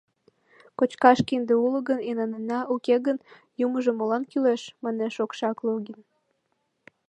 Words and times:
—Кочкаш 0.77 1.19
кинде 1.27 1.53
уло 1.65 1.79
гын, 1.87 1.99
инанена, 2.09 2.59
уке 2.73 2.95
гын, 3.05 3.17
юмыжо 3.65 3.91
молан 3.93 4.23
кӱлеш?— 4.31 4.61
манеш 4.83 5.15
Окшак 5.25 5.57
Логин. 5.65 5.99